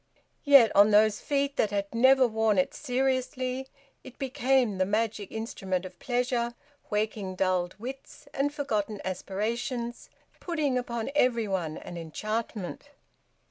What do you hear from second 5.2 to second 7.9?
instrument of pleasure, waking dulled